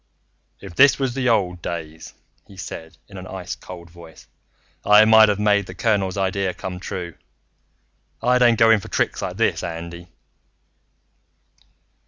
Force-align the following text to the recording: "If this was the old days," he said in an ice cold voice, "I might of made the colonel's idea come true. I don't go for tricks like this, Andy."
"If 0.61 0.73
this 0.73 0.97
was 0.97 1.13
the 1.13 1.29
old 1.29 1.61
days," 1.61 2.15
he 2.47 2.57
said 2.57 2.97
in 3.07 3.17
an 3.17 3.27
ice 3.27 3.53
cold 3.55 3.91
voice, 3.91 4.25
"I 4.83 5.05
might 5.05 5.29
of 5.29 5.37
made 5.37 5.67
the 5.67 5.75
colonel's 5.75 6.17
idea 6.17 6.55
come 6.55 6.79
true. 6.79 7.13
I 8.19 8.39
don't 8.39 8.57
go 8.57 8.79
for 8.79 8.87
tricks 8.87 9.21
like 9.21 9.37
this, 9.37 9.61
Andy." 9.61 10.07